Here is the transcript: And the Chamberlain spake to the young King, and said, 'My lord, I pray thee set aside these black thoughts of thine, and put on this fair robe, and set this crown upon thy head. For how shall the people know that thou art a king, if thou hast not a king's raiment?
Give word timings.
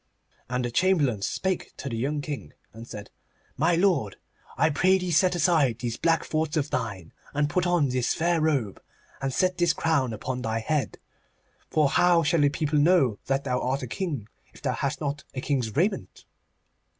And 0.49 0.65
the 0.65 0.71
Chamberlain 0.71 1.21
spake 1.21 1.73
to 1.77 1.87
the 1.87 1.95
young 1.95 2.21
King, 2.21 2.53
and 2.73 2.87
said, 2.87 3.11
'My 3.55 3.75
lord, 3.75 4.15
I 4.57 4.71
pray 4.71 4.97
thee 4.97 5.11
set 5.11 5.35
aside 5.35 5.77
these 5.77 5.95
black 5.95 6.25
thoughts 6.25 6.57
of 6.57 6.71
thine, 6.71 7.13
and 7.35 7.51
put 7.51 7.67
on 7.67 7.89
this 7.89 8.15
fair 8.15 8.41
robe, 8.41 8.81
and 9.21 9.31
set 9.31 9.59
this 9.59 9.73
crown 9.73 10.11
upon 10.11 10.41
thy 10.41 10.57
head. 10.57 10.97
For 11.69 11.87
how 11.87 12.23
shall 12.23 12.41
the 12.41 12.49
people 12.49 12.79
know 12.79 13.19
that 13.27 13.43
thou 13.43 13.61
art 13.61 13.83
a 13.83 13.87
king, 13.87 14.27
if 14.51 14.63
thou 14.63 14.73
hast 14.73 15.01
not 15.01 15.23
a 15.35 15.39
king's 15.41 15.75
raiment? 15.75 16.25